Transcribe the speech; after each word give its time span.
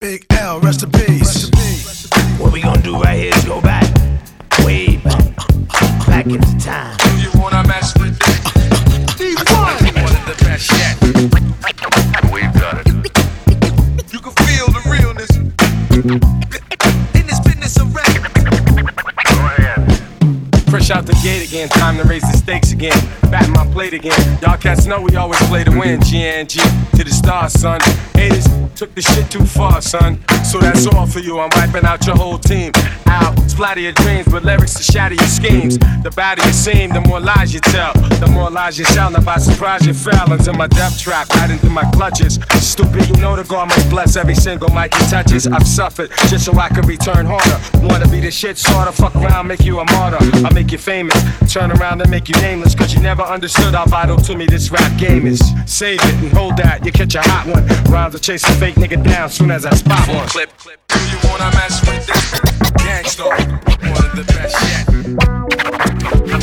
Big 0.00 0.26
L, 0.30 0.60
rest 0.60 0.84
in 0.84 0.92
peace. 0.92 1.50
What 2.38 2.52
we 2.52 2.62
gonna 2.62 2.80
do 2.80 3.00
right 3.00 3.18
here 3.18 3.34
is 3.34 3.44
go 3.44 3.60
back, 3.60 3.82
way 4.64 4.96
back, 4.98 5.34
back 6.06 6.26
into 6.26 6.56
time. 6.60 6.96
Do 6.98 7.20
you 7.20 7.30
wanna 7.34 7.66
mess 7.66 7.98
with 7.98 8.16
this? 9.18 9.34
One 9.50 9.74
of 9.74 10.24
the 10.24 10.36
best 10.44 10.70
yet. 10.70 11.02
We've 12.32 12.52
done 12.52 12.78
it. 12.78 14.12
You 14.12 14.20
can 14.20 14.32
feel 14.46 14.68
the 14.68 14.82
realness. 14.88 15.30
In 17.16 17.26
this 17.26 17.40
business 17.40 17.76
of 17.80 17.92
rap. 17.92 18.06
Go 18.36 19.46
ahead. 19.46 20.70
Fresh 20.70 20.90
out 20.90 21.06
the 21.06 21.18
gate 21.24 21.48
again, 21.48 21.68
time 21.70 21.96
to 21.96 22.04
raise 22.04 22.22
the 22.22 22.36
stakes 22.36 22.70
again. 22.70 22.96
Back 23.32 23.48
my 23.48 23.66
plate 23.72 23.94
again. 23.94 24.38
Y'all 24.42 24.58
cats 24.58 24.86
know 24.86 25.00
we 25.00 25.16
always 25.16 25.40
play 25.48 25.64
to 25.64 25.76
win. 25.76 25.98
GNG 25.98 26.60
to 26.96 27.02
the 27.02 27.10
stars, 27.10 27.52
son. 27.54 27.80
Haters 28.14 28.46
took 28.78 28.94
the 28.94 29.02
shit 29.02 29.28
too 29.28 29.44
far, 29.44 29.82
son. 29.82 30.22
So 30.44 30.60
that's 30.60 30.86
all 30.86 31.04
for 31.04 31.18
you. 31.18 31.40
I'm 31.40 31.50
wiping 31.56 31.84
out 31.84 32.06
your 32.06 32.14
whole 32.14 32.38
team. 32.38 32.70
Out, 33.06 33.36
splatter 33.50 33.80
your 33.80 33.92
dreams 33.92 34.28
with 34.28 34.44
lyrics 34.44 34.74
to 34.74 34.84
shatter 34.84 35.16
your 35.16 35.26
schemes. 35.26 35.78
The 36.04 36.12
badder 36.14 36.46
you 36.46 36.52
seem, 36.52 36.90
the 36.90 37.00
more 37.00 37.18
lies 37.18 37.52
you 37.52 37.58
tell. 37.58 37.92
The 37.94 38.28
more 38.28 38.50
lies 38.50 38.78
you 38.78 38.84
tell. 38.84 39.10
Now 39.10 39.20
by 39.20 39.38
surprise 39.38 39.84
you 39.84 39.94
fell 39.94 40.32
into 40.32 40.52
my 40.52 40.68
death 40.68 40.96
trap, 40.96 41.28
right 41.30 41.50
into 41.50 41.68
my 41.68 41.90
clutches. 41.90 42.38
Stupid, 42.60 43.08
you 43.08 43.16
know 43.16 43.34
the 43.34 43.42
God 43.42 43.68
must 43.68 43.90
bless 43.90 44.16
every 44.16 44.36
single 44.36 44.68
mic 44.68 44.94
he 44.94 45.04
touches. 45.10 45.48
I've 45.48 45.66
suffered 45.66 46.10
just 46.28 46.44
so 46.44 46.56
I 46.56 46.68
can 46.68 46.86
return 46.86 47.26
harder. 47.26 47.58
Wanna 47.84 48.06
be 48.06 48.20
the 48.20 48.30
shit 48.30 48.58
sorta, 48.58 48.92
fuck 48.92 49.16
around, 49.16 49.48
make 49.48 49.64
you 49.64 49.80
a 49.80 49.84
martyr. 49.92 50.18
I 50.46 50.52
make 50.54 50.70
you 50.70 50.78
famous, 50.78 51.16
turn 51.52 51.72
around 51.72 52.00
and 52.00 52.10
make 52.10 52.28
you 52.28 52.40
nameless. 52.40 52.76
Cause 52.76 52.94
you 52.94 53.00
never 53.00 53.22
understood 53.22 53.74
how 53.74 53.86
vital 53.86 54.18
to 54.18 54.36
me 54.36 54.46
this 54.46 54.70
rap 54.70 54.96
game 54.98 55.26
is. 55.26 55.40
Save 55.66 55.98
it 56.00 56.14
and 56.22 56.32
hold 56.32 56.56
that, 56.58 56.86
you 56.86 56.92
catch 56.92 57.16
a 57.16 57.22
hot 57.22 57.46
one. 57.48 57.66
Rhymes 57.92 58.12
will 58.12 58.20
chasing 58.20 58.54
a 58.54 58.67
fake 58.72 58.90
nigga 58.90 59.02
down 59.02 59.30
soon 59.30 59.50
as 59.50 59.64
I 59.64 59.74
spot 59.74 60.08
one. 60.08 60.28
Clip, 60.28 60.50
clip. 60.58 60.80
Do 60.88 60.98
you 60.98 61.18
wanna 61.24 61.50
mess 61.56 61.80
with 61.86 62.06
this? 62.06 62.24
Gangsta, 62.82 63.28
one 63.92 64.04
of 64.04 64.14
the 64.16 64.24
best 64.34 64.56
yet. 64.68 64.84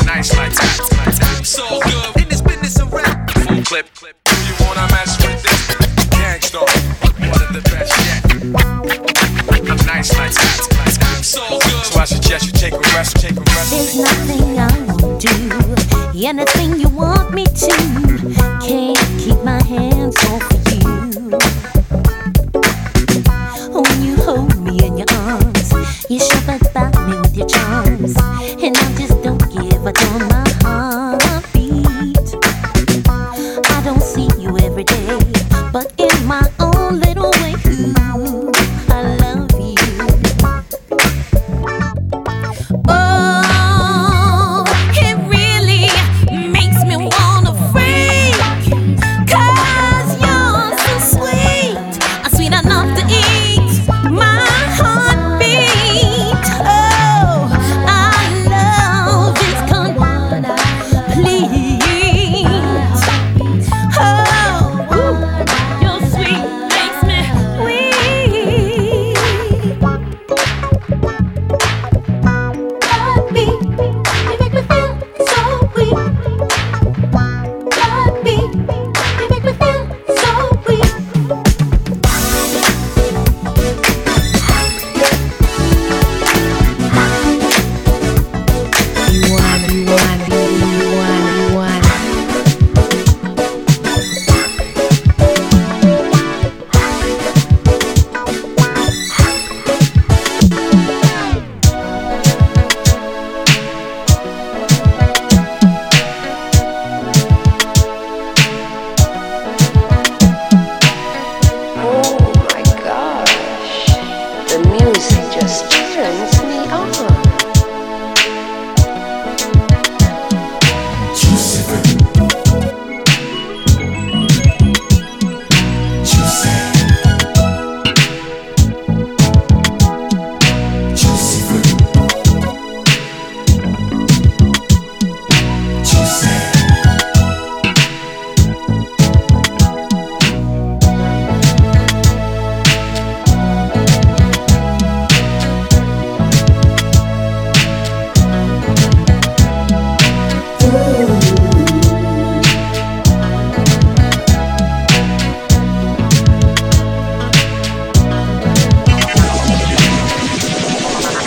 Nice 0.06 0.36
like 0.36 0.54
that, 0.54 0.80
like 1.06 1.16
that. 1.16 1.46
So 1.46 1.80
good 1.82 2.24
in 2.24 2.30
this 2.30 2.42
business 2.42 2.80
of 2.80 2.92
rap. 2.94 3.30
Full 3.30 3.62
clip, 3.64 3.94
clip. 3.94 4.16
Do 4.26 4.36
you 4.48 4.56
wanna 4.66 4.88
mess 4.94 5.18
with 5.22 5.44
this? 5.44 5.62
Gangsta, 6.18 6.62
one 7.30 7.42
of 7.46 7.52
the 7.54 7.62
best 7.70 7.94
yet. 8.08 8.22
Nice 9.86 10.18
like 10.18 10.34
that, 10.34 10.68
like 10.80 10.98
that. 10.98 11.24
So 11.24 11.42
good. 11.60 11.86
So 11.86 12.00
I 12.00 12.06
suggest 12.06 12.46
you 12.48 12.54
take 12.54 12.74
a 12.74 12.80
rest, 12.96 13.18
take 13.18 13.38
a 13.38 13.42
rest. 13.42 13.70
There's 13.72 13.96
nothing 13.98 14.60
I 14.60 14.68
won't 14.88 15.22
do, 15.22 16.26
anything 16.26 16.80
you 16.80 16.90
want 16.90 17.34
me 17.34 17.46
to. 17.46 17.76
Can't 18.66 18.98
keep 19.22 19.44
my 19.44 19.62
hands 19.64 20.18
off 20.26 20.55
charms, 27.48 28.16
and 28.62 28.78
I 28.78 28.96
just 28.98 29.22
don't 29.24 29.42
give 29.52 29.86
a 29.86 29.94
damn 29.94 30.35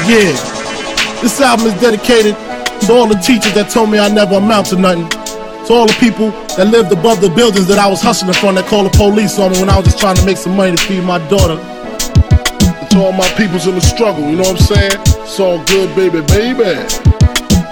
Yeah, 0.09 0.33
this 1.21 1.39
album 1.39 1.67
is 1.67 1.79
dedicated 1.83 2.33
to 2.33 2.93
all 2.97 3.05
the 3.07 3.21
teachers 3.21 3.53
that 3.53 3.69
told 3.69 3.93
me 3.93 3.99
I 3.99 4.09
never 4.09 4.41
amount 4.41 4.73
to 4.73 4.81
nothing. 4.81 5.05
To 5.69 5.71
all 5.77 5.85
the 5.85 5.93
people 6.01 6.33
that 6.57 6.73
lived 6.73 6.89
above 6.97 7.21
the 7.21 7.29
buildings 7.29 7.69
that 7.69 7.77
I 7.77 7.85
was 7.93 8.01
hustling 8.01 8.33
from 8.41 8.57
that 8.57 8.65
called 8.73 8.89
the 8.89 8.97
police 8.97 9.37
on 9.39 9.53
me 9.53 9.61
when 9.61 9.69
I 9.69 9.77
was 9.77 9.85
just 9.85 10.01
trying 10.01 10.17
to 10.17 10.25
make 10.25 10.41
some 10.41 10.57
money 10.57 10.73
to 10.73 10.81
feed 10.81 11.05
my 11.05 11.21
daughter. 11.29 11.61
And 11.61 12.89
to 12.89 13.05
all 13.05 13.13
my 13.13 13.29
peoples 13.37 13.69
in 13.69 13.77
the 13.77 13.85
struggle, 13.85 14.25
you 14.25 14.41
know 14.41 14.49
what 14.49 14.57
I'm 14.57 14.65
saying? 14.65 14.97
It's 15.29 15.37
all 15.37 15.61
good, 15.69 15.93
baby, 15.93 16.25
baby. 16.25 16.73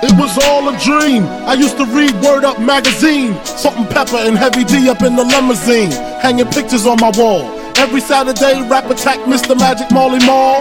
It 0.05 0.13
was 0.21 0.37
all 0.45 0.69
a 0.69 0.77
dream. 0.85 1.25
I 1.49 1.57
used 1.57 1.81
to 1.81 1.89
read 1.89 2.13
Word 2.21 2.45
Up 2.45 2.61
magazine, 2.61 3.33
Salt-N-Pepa 3.49 4.29
and 4.29 4.37
Heavy 4.37 4.69
D 4.69 4.93
up 4.93 5.01
in 5.01 5.17
the 5.17 5.25
limousine, 5.25 5.89
hanging 6.21 6.53
pictures 6.53 6.85
on 6.85 7.01
my 7.01 7.17
wall. 7.17 7.49
Every 7.81 8.05
Saturday, 8.05 8.61
rap 8.69 8.93
attack 8.93 9.25
Mr. 9.25 9.57
Magic 9.57 9.89
Marley 9.89 10.21
Marl. 10.29 10.61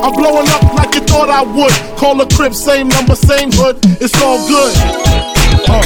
I'm 0.00 0.12
blowing 0.14 0.48
up 0.48 0.62
like 0.74 0.94
you 0.94 1.02
thought 1.02 1.28
I 1.28 1.42
would. 1.42 1.72
Call 1.98 2.20
a 2.20 2.26
crib, 2.26 2.54
same 2.54 2.88
number, 2.88 3.14
same 3.14 3.50
hood. 3.52 3.78
It's 4.00 4.20
all 4.22 4.38
good. 4.48 4.72
Uh. 5.68 5.82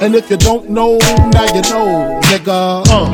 And 0.00 0.14
if 0.14 0.30
you 0.30 0.36
don't 0.36 0.68
know, 0.70 0.98
now 1.30 1.44
you 1.54 1.62
know, 1.70 2.20
nigga. 2.30 2.82
Uh. 2.88 3.12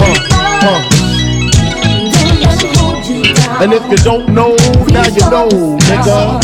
Uh. 0.00 0.16
Uh. 0.66 1.00
And 3.62 3.72
if 3.74 3.82
you 3.90 3.96
don't 3.98 4.28
know, 4.34 4.56
now 4.88 5.06
you 5.06 5.20
know, 5.30 5.48
nigga. 5.88 6.40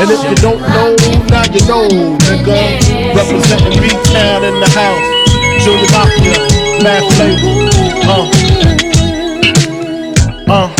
And 0.00 0.10
if 0.10 0.22
you 0.24 0.36
don't 0.36 0.60
know, 0.60 0.96
now 1.28 1.44
you 1.52 1.60
know, 1.66 1.88
nigga. 2.18 2.89
Representing 3.20 3.78
B-Town 3.82 4.44
in 4.44 4.60
the 4.60 4.68
house. 4.70 5.06
Junior 5.62 5.90
Mafia, 5.92 6.38
Mad 6.82 7.04
Flavor. 7.12 7.68
Uh. 8.08 8.30
Uh. 10.50 10.79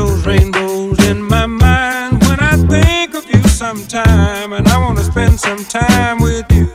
those 0.00 0.24
rainbows 0.24 0.98
in 1.10 1.20
my 1.22 1.44
mind 1.44 2.22
when 2.22 2.40
I 2.40 2.56
think 2.56 3.14
of 3.14 3.26
you 3.28 3.42
sometime, 3.48 4.54
and 4.54 4.66
I 4.66 4.78
want 4.78 4.96
to 4.96 5.04
spend 5.04 5.38
some 5.38 5.62
time 5.64 6.20
with 6.22 6.50
you. 6.50 6.68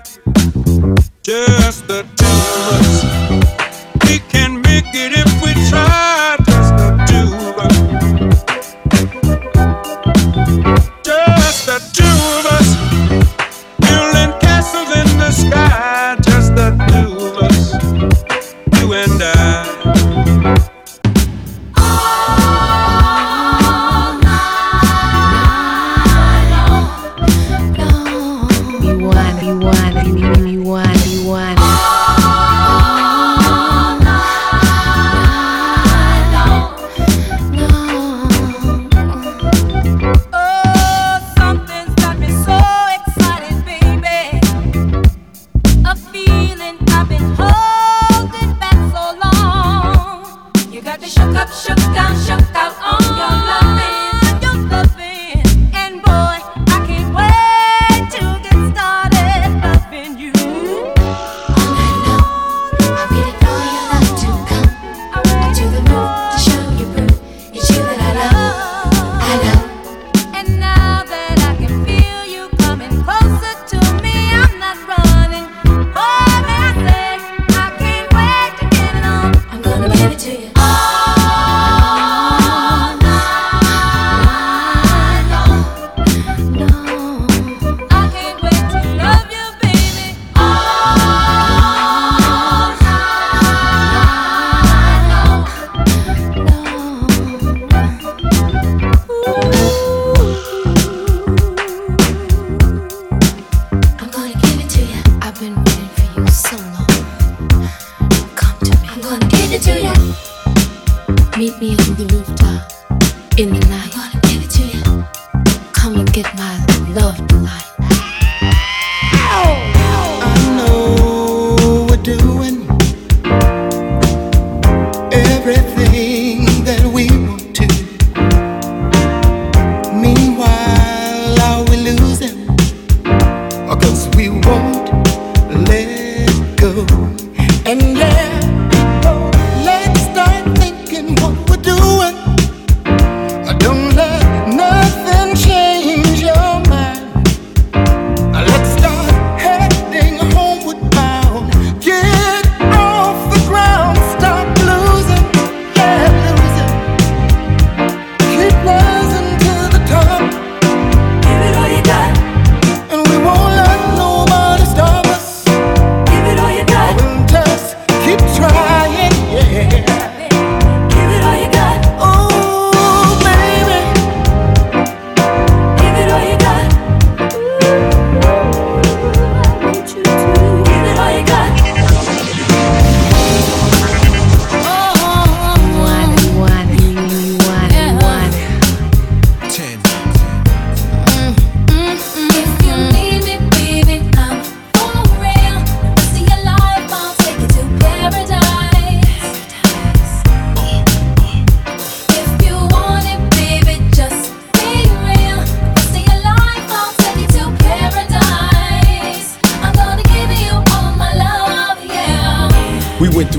Just 1.23 1.87
the 1.87 2.03
two 2.19 2.25
of 2.25 2.81
us. 2.81 3.04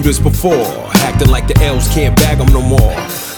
This 0.07 0.21
before, 0.21 0.87
acting 0.95 1.31
like 1.31 1.49
the 1.49 1.61
elves 1.65 1.89
can't 1.89 2.15
bag 2.15 2.39
them 2.39 2.47
no 2.53 2.63
more. 2.63 2.95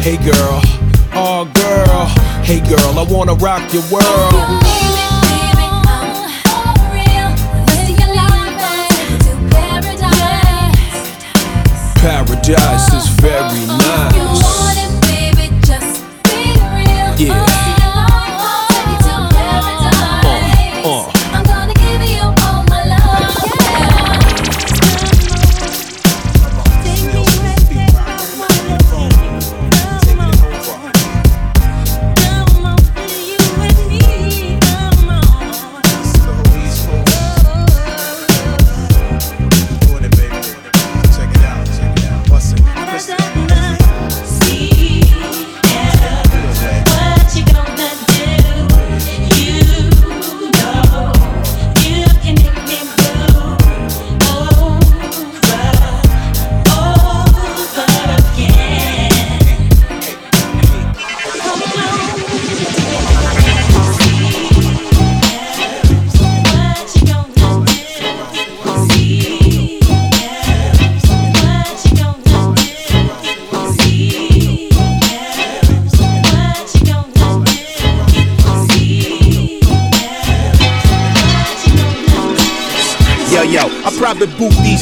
Hey 0.00 0.16
girl, 0.16 0.60
oh 1.14 1.44
girl, 1.54 2.06
hey 2.44 2.60
girl, 2.60 2.98
I 2.98 3.04
wanna 3.10 3.34
rock 3.34 3.72
your 3.72 3.82
world. 3.90 4.62
Paradise 12.00 12.92
is 12.94 13.08
very 13.20 13.66
nice. 13.66 14.47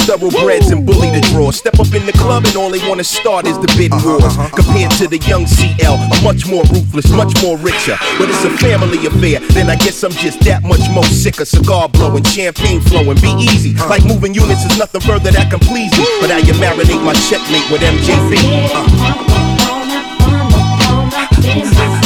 Boot 0.06 0.20
these 0.20 0.30
thoroughbreds 0.30 0.70
and 0.70 0.86
bully 0.86 1.10
the 1.10 1.20
draw. 1.32 1.50
Step 1.50 1.78
up 1.80 1.92
in 1.94 2.06
the 2.06 2.12
club 2.12 2.44
and 2.46 2.56
all 2.56 2.70
they 2.70 2.86
wanna 2.88 3.04
start 3.04 3.46
is 3.46 3.58
the 3.58 3.66
bidding 3.76 4.02
wars. 4.04 4.36
Compared 4.54 4.90
to 4.92 5.08
the 5.08 5.18
young 5.26 5.46
CL, 5.46 5.94
I'm 5.94 6.24
much 6.24 6.46
more 6.46 6.62
ruthless, 6.64 7.10
much 7.10 7.34
more 7.42 7.56
richer. 7.58 7.96
But 8.18 8.28
it's 8.30 8.44
a 8.44 8.50
family 8.58 9.04
affair, 9.06 9.40
then 9.54 9.68
I 9.70 9.76
guess 9.76 10.02
I'm 10.02 10.12
just 10.12 10.40
that 10.40 10.62
much 10.62 10.88
more 10.90 11.04
sicker. 11.04 11.44
Cigar 11.44 11.88
blowing, 11.88 12.24
champagne 12.24 12.80
flowing, 12.80 13.18
be 13.20 13.32
easy. 13.38 13.74
Like 13.88 14.04
moving 14.04 14.34
units 14.34 14.64
is 14.64 14.78
nothing 14.78 15.00
further 15.00 15.30
that 15.30 15.50
can 15.50 15.60
please 15.60 15.90
me. 15.98 16.06
But 16.20 16.30
how 16.30 16.38
you 16.38 16.54
marinate 16.54 17.02
my 17.04 17.14
checkmate 17.28 17.68
with 17.70 17.82
MJB. 17.82 18.36
Uh. 21.52 22.05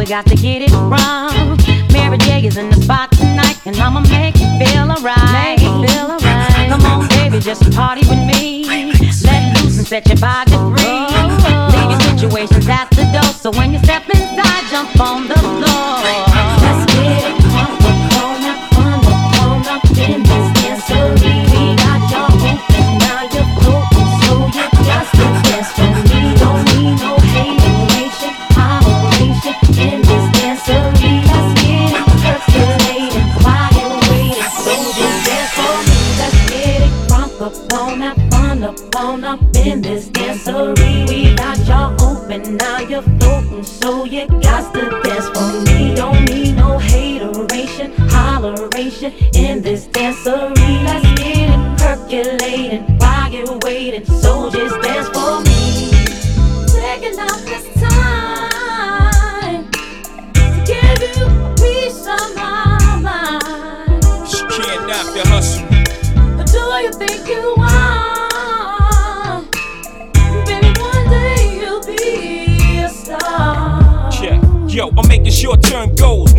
We 0.00 0.06
got 0.06 0.24
to 0.24 0.34
get 0.34 0.62
it 0.62 0.72
wrong. 0.72 1.58
Mary 1.92 2.16
J 2.16 2.46
is 2.46 2.56
in 2.56 2.70
the 2.70 2.76
spot 2.76 3.12
tonight, 3.12 3.60
and 3.66 3.76
I'ma 3.76 4.00
make 4.00 4.34
you 4.40 4.48
feel 4.58 4.90
alright. 4.90 5.20
Make 5.30 5.60
you 5.60 5.86
feel 5.86 6.06
alright. 6.12 6.70
Come 6.70 6.86
on, 6.86 7.06
baby, 7.08 7.38
just 7.38 7.70
party 7.74 8.00
with 8.08 8.24
me. 8.24 8.64
Let 9.24 9.62
loose 9.62 9.76
and 9.76 9.86
set 9.86 10.08
your 10.08 10.16
body 10.16 10.52
free. 10.52 11.04
Oh. 11.12 11.68
Leave 11.74 11.90
your 11.90 12.00
situations 12.00 12.66
at 12.66 12.88
the 12.92 13.04
door, 13.12 13.30
so 13.34 13.50
when 13.50 13.74
you 13.74 13.78
step 13.80 14.08
inside, 14.08 14.64
jump 14.70 14.98
on 14.98 15.28
the 15.28 15.34
floor. 15.34 16.00
Let's 16.64 16.94
get 16.94 17.34
it 17.34 17.39
it 49.10 49.39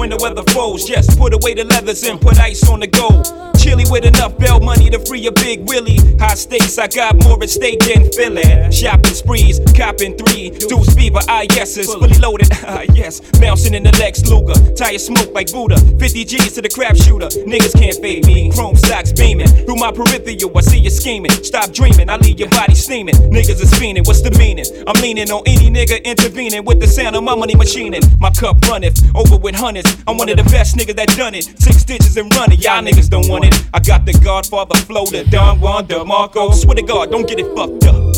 when 0.02 0.10
the 0.10 0.18
weather 0.18 0.42
falls. 0.52 0.90
Yes, 0.90 1.06
put 1.16 1.32
away 1.32 1.54
the 1.54 1.64
leathers 1.64 2.02
and 2.04 2.20
put 2.20 2.40
ice 2.40 2.68
on 2.68 2.80
the 2.80 2.88
gold. 2.88 3.30
Chilly 3.62 3.86
with 3.92 4.04
enough 4.04 4.36
bell 4.40 4.60
money 4.60 4.90
to 4.90 4.98
free 5.06 5.28
a 5.28 5.32
big 5.32 5.70
Willie. 5.70 6.00
High 6.18 6.34
stakes, 6.34 6.80
I 6.80 6.88
got 6.88 7.22
more 7.22 7.38
at 7.44 7.52
stake 7.52 7.80
than 7.82 8.10
Philly. 8.12 8.42
Shopping 8.72 9.14
sprees, 9.14 9.62
copping 9.78 10.18
three. 10.18 10.50
Deuce 10.50 10.96
fever, 10.96 11.20
yeses, 11.54 11.86
fully 11.86 12.18
loaded, 12.18 12.50
ah 12.66 12.82
yes. 12.96 13.22
Bouncing 13.40 13.76
in 13.76 13.84
the 13.84 13.92
Lex 14.02 14.26
Luger, 14.26 14.58
tire 14.74 14.98
smoke 14.98 15.32
like 15.34 15.52
Buddha. 15.52 15.78
50 15.78 16.26
G's 16.26 16.54
to 16.54 16.64
the 16.64 16.70
crap 16.70 16.96
shooter, 16.96 17.30
niggas 17.46 17.78
can't 17.78 17.96
fade 18.02 18.26
me. 18.26 18.50
Chrome 18.50 18.76
socks 18.76 19.12
beaming 19.12 19.48
through 19.48 19.76
my 19.76 19.92
peripheral. 19.92 20.58
I 20.58 20.62
see 20.62 20.80
you 20.80 20.90
scheming. 20.90 21.32
Stop 21.46 21.72
dreaming, 21.72 22.10
I 22.10 22.18
leave 22.18 22.40
your 22.40 22.50
body 22.50 22.74
steaming. 22.74 23.16
Niggas 23.30 23.62
is 23.62 23.72
fiending, 23.78 24.08
what's 24.08 24.22
the 24.22 24.32
meaning? 24.32 24.66
I'm 24.88 25.00
leaning 25.00 25.30
on 25.30 25.44
any 25.46 25.70
nigga 25.70 26.04
intervening 26.04 26.66
with 26.66 26.80
the 26.80 26.88
sound 26.88 27.16
of 27.16 27.24
my 27.24 27.36
money 27.36 27.56
machining. 27.56 28.02
My 28.20 28.32
cup 28.32 28.58
runneth 28.66 28.98
over 29.16 29.38
with 29.38 29.54
hundreds. 29.54 29.91
I'm 30.08 30.18
one 30.18 30.30
of 30.30 30.38
the 30.38 30.44
best 30.44 30.76
niggas 30.76 30.96
that 30.96 31.10
done 31.18 31.36
it. 31.36 31.44
Six 31.60 31.78
stitches 31.78 32.18
and 32.18 32.34
running, 32.36 32.60
y'all 32.60 32.82
niggas 32.82 33.10
don't 33.10 33.28
want 33.30 33.46
it. 33.46 33.54
I 33.74 33.80
got 33.80 34.06
the 34.06 34.14
Godfather 34.14 34.76
flow, 34.76 35.06
the 35.06 35.24
Don 35.26 35.60
Juan 35.60 35.88
DeMarco. 35.88 36.54
Swear 36.54 36.76
to 36.76 36.82
God, 36.82 37.12
don't 37.12 37.28
get 37.28 37.40
it 37.40 37.48
fucked 37.56 37.86
up. 37.86 38.14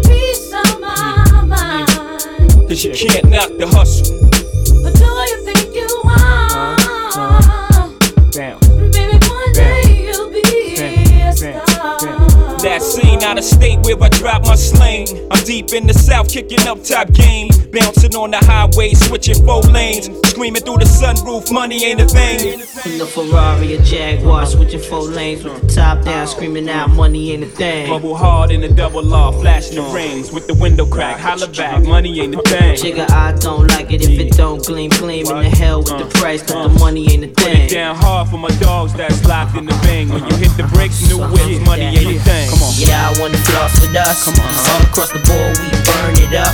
of 0.61 0.81
my. 1.49 1.87
Cause 2.69 2.85
you 2.85 2.93
can't 2.93 3.29
knock 3.31 3.51
the 3.59 3.67
hustle. 3.67 5.12
That 13.23 13.31
out 13.31 13.39
of 13.39 13.45
state 13.45 13.79
where 13.85 13.97
I 14.03 14.09
drop 14.09 14.43
my 14.47 14.57
sling. 14.57 15.07
I'm 15.31 15.45
deep 15.45 15.73
in 15.73 15.87
the 15.87 15.95
south, 15.95 16.29
kicking 16.29 16.67
up 16.67 16.83
top 16.83 17.13
game. 17.13 17.51
Bouncing 17.71 18.17
on 18.17 18.33
the 18.33 18.39
highway, 18.39 18.95
switching 18.95 19.47
four 19.47 19.63
lanes. 19.63 20.11
Screaming 20.29 20.63
through 20.63 20.79
the 20.79 20.85
sunroof, 20.85 21.53
money 21.53 21.85
ain't 21.85 22.01
a 22.01 22.09
thing. 22.09 22.61
In 22.85 22.99
the 22.99 23.07
Ferrari 23.07 23.77
or 23.77 23.83
Jaguar, 23.83 24.45
switching 24.47 24.81
four 24.81 25.03
lanes 25.03 25.45
with 25.45 25.61
the 25.61 25.69
top 25.69 26.05
down, 26.05 26.27
screaming 26.27 26.69
out 26.69 26.91
money 26.91 27.31
ain't 27.31 27.45
a 27.45 27.47
thing. 27.47 27.89
Bubble 27.89 28.17
hard 28.17 28.51
in 28.51 28.61
the 28.61 28.69
double 28.69 29.05
law, 29.05 29.31
flashing 29.31 29.77
the 29.77 29.83
rings 29.95 30.33
with 30.33 30.49
the 30.49 30.55
window 30.55 30.85
crack. 30.85 31.21
Holla 31.21 31.47
back, 31.47 31.85
money 31.85 32.21
ain't 32.21 32.35
a 32.35 32.43
thing. 32.43 32.75
Jigga, 32.75 33.09
I 33.11 33.33
don't 33.39 33.69
like 33.69 33.93
it 33.93 34.03
if 34.03 34.19
it 34.19 34.33
don't 34.33 34.65
gleam, 34.67 34.91
gleam 34.91 35.27
in 35.29 35.39
the 35.39 35.57
hell 35.57 35.79
with 35.79 35.97
the 35.97 36.07
uh, 36.07 36.11
price, 36.11 36.43
but 36.43 36.65
the 36.65 36.75
uh. 36.75 36.79
money 36.81 37.11
ain't 37.13 37.25
a 37.25 37.29
thing. 37.29 37.35
Put 37.37 37.57
it 37.57 37.71
down 37.71 37.95
hard 37.95 38.29
for 38.29 38.39
my 38.39 38.51
dogs 38.59 38.93
that's 38.95 39.25
locked 39.27 39.57
in 39.57 39.67
the 39.67 39.75
bang. 39.87 40.09
When 40.09 40.25
you 40.25 40.37
hit 40.37 40.57
the 40.57 40.65
bricks, 40.75 41.09
new 41.09 41.19
whips, 41.19 41.65
money 41.65 41.85
ain't 41.85 42.19
a 42.19 42.21
thing. 42.21 42.51
Come 42.51 42.63
on. 42.63 42.73
Yeah, 43.13 43.19
I 43.19 43.21
wanna 43.21 43.39
floss 43.39 43.81
with 43.81 43.97
us. 43.97 44.25
Come 44.25 44.35
on. 44.41 44.55
All 44.73 44.83
across 44.83 45.11
the 45.11 45.19
board, 45.21 45.59
we 45.59 45.69
burn 45.85 46.17
it 46.17 46.35
up. 46.35 46.53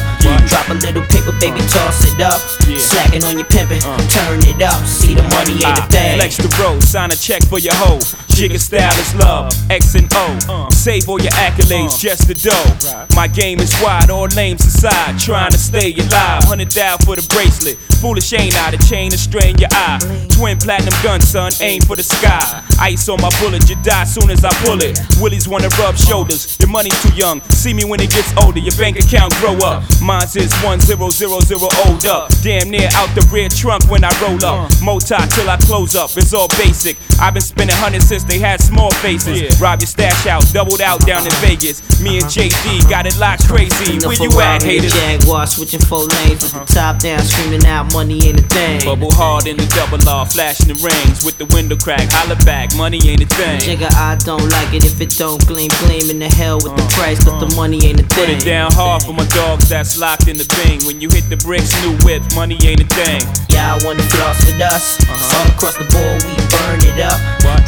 Drop 0.48 0.68
a 0.68 0.74
little 0.74 1.02
paper, 1.02 1.32
baby, 1.40 1.60
toss 1.68 2.04
it 2.04 2.20
up. 2.20 2.40
Slacking 2.78 3.24
on 3.24 3.38
your 3.38 3.46
pimpin', 3.46 3.84
uh. 3.84 3.98
turn 4.08 4.40
it 4.42 4.62
up. 4.62 4.84
See 4.86 5.14
the 5.14 5.22
money 5.22 5.54
ain't 5.54 5.78
a 5.78 5.86
thing. 5.88 6.14
Ah. 6.14 6.18
Flex 6.18 6.36
the 6.38 6.48
road, 6.62 6.82
sign 6.82 7.10
a 7.10 7.16
check 7.16 7.44
for 7.46 7.58
your 7.58 7.74
hoe. 7.74 8.27
Jigga 8.38 8.60
style 8.60 8.96
is 9.00 9.14
love, 9.16 9.52
X 9.68 9.96
and 9.96 10.06
O. 10.14 10.68
Save 10.70 11.08
all 11.08 11.20
your 11.20 11.32
accolades, 11.32 11.94
uh. 11.94 11.98
just 11.98 12.28
the 12.28 12.34
dough. 12.34 13.08
My 13.16 13.26
game 13.26 13.58
is 13.58 13.74
wide, 13.82 14.10
all 14.10 14.28
names 14.28 14.64
aside. 14.64 15.18
Trying 15.18 15.50
to 15.50 15.58
stay 15.58 15.92
alive. 15.94 16.44
Hundred 16.44 16.68
down 16.68 16.98
for 16.98 17.16
the 17.16 17.26
bracelet. 17.34 17.76
Foolish 17.98 18.32
ain't 18.32 18.54
I, 18.54 18.70
the 18.70 18.78
chain 18.86 19.10
to 19.10 19.18
strain 19.18 19.58
your 19.58 19.70
eye. 19.72 19.98
Twin 20.30 20.56
platinum 20.56 20.94
gun, 21.02 21.20
son, 21.20 21.50
aim 21.60 21.82
for 21.82 21.96
the 21.96 22.04
sky. 22.04 22.62
Ice 22.78 23.08
on 23.08 23.20
my 23.20 23.30
bullet, 23.40 23.68
you 23.68 23.74
die 23.82 24.04
soon 24.04 24.30
as 24.30 24.44
I 24.44 24.54
pull 24.62 24.78
it. 24.82 25.00
Willies 25.20 25.48
wanna 25.48 25.68
rub 25.74 25.96
shoulders, 25.96 26.56
your 26.60 26.68
money 26.68 26.90
too 27.02 27.12
young. 27.18 27.42
See 27.50 27.74
me 27.74 27.84
when 27.84 27.98
it 27.98 28.10
gets 28.10 28.30
older, 28.38 28.60
your 28.60 28.74
bank 28.78 29.02
account 29.02 29.34
grow 29.42 29.58
up. 29.66 29.82
Mine's 30.00 30.36
is 30.36 30.54
1000 30.62 30.94
old 30.94 32.06
up. 32.06 32.30
Damn 32.42 32.70
near 32.70 32.88
out 32.94 33.10
the 33.18 33.26
rear 33.32 33.48
trunk 33.48 33.90
when 33.90 34.04
I 34.04 34.14
roll 34.22 34.38
up. 34.44 34.70
Uh. 34.70 34.84
Mota 34.84 35.18
till 35.34 35.50
I 35.50 35.56
close 35.56 35.96
up, 35.96 36.10
it's 36.16 36.32
all 36.32 36.46
basic. 36.54 36.96
I've 37.18 37.34
been 37.34 37.42
spending 37.42 37.74
hundreds 37.74 38.06
since 38.06 38.27
they 38.28 38.38
had 38.38 38.60
small 38.60 38.90
faces. 39.00 39.60
Rob 39.60 39.80
your 39.80 39.88
stash 39.88 40.26
out, 40.26 40.44
doubled 40.52 40.80
out 40.80 41.00
down 41.06 41.24
in 41.24 41.32
Vegas. 41.40 41.80
Me 42.00 42.18
and 42.18 42.26
JD 42.26 42.88
got 42.88 43.06
it 43.06 43.18
locked 43.18 43.48
crazy. 43.48 43.98
Where 44.06 44.14
you 44.14 44.30
at, 44.40 44.62
haters? 44.62 44.92
Jaguar, 44.92 45.46
switching 45.46 45.80
four 45.80 46.04
lanes 46.04 46.42
with 46.44 46.52
the 46.52 46.58
uh-huh. 46.58 46.92
top 46.92 46.98
down, 47.00 47.20
screaming 47.20 47.64
out 47.66 47.92
money 47.92 48.20
ain't 48.26 48.40
a 48.40 48.42
thing. 48.42 48.84
Bubble 48.84 49.10
hard 49.10 49.46
in 49.46 49.56
the 49.56 49.66
double 49.74 49.98
law, 50.04 50.24
flashing 50.24 50.68
the 50.68 50.78
rings 50.84 51.24
with 51.24 51.38
the 51.38 51.46
window 51.56 51.76
crack. 51.76 52.06
Holla 52.12 52.36
back, 52.44 52.76
money 52.76 53.00
ain't 53.08 53.22
a 53.22 53.26
thing. 53.26 53.60
Nigga, 53.60 53.92
I 53.94 54.16
don't 54.16 54.48
like 54.50 54.74
it 54.74 54.84
if 54.84 55.00
it 55.00 55.16
don't 55.16 55.44
gleam, 55.46 55.70
gleam 55.80 56.10
in 56.10 56.18
the 56.18 56.28
hell 56.28 56.56
with 56.56 56.76
the 56.76 56.84
uh-huh. 56.84 57.00
price, 57.00 57.24
but 57.24 57.40
the 57.40 57.46
uh-huh. 57.46 57.56
money 57.56 57.80
ain't 57.84 58.00
a 58.00 58.04
thing. 58.04 58.26
Put 58.26 58.28
it 58.28 58.44
down 58.44 58.70
hard 58.72 59.02
for 59.02 59.12
my 59.12 59.26
dogs 59.32 59.68
that's 59.68 59.98
locked 59.98 60.28
in 60.28 60.36
the 60.36 60.46
bing. 60.62 60.84
When 60.84 61.00
you 61.00 61.08
hit 61.08 61.28
the 61.30 61.36
bricks, 61.36 61.72
new 61.82 61.96
whip, 62.04 62.22
money 62.36 62.58
ain't 62.62 62.84
a 62.84 62.88
thing. 62.92 63.24
Y'all 63.48 63.80
wanna 63.84 64.04
floss 64.12 64.44
with 64.44 64.60
us? 64.60 65.00
All 65.08 65.48
across 65.48 65.76
the 65.80 65.88
board, 65.88 66.22
we 66.28 66.36
burn 66.52 66.78
it 66.84 67.00
up. 67.00 67.18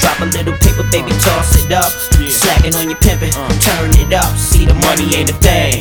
Drop 0.00 0.20
a 0.20 0.24
little 0.24 0.49
paper, 0.58 0.84
baby, 0.90 1.12
toss 1.22 1.56
it 1.62 1.72
up. 1.72 1.92
Slacking 2.30 2.74
on 2.74 2.88
your 2.90 2.98
pimpin', 2.98 3.30
uh. 3.36 3.48
turn 3.60 3.90
it 3.94 4.12
up. 4.12 4.36
See 4.36 4.66
the 4.66 4.74
money 4.74 5.14
ain't 5.14 5.30
a 5.30 5.34
thing. 5.34 5.78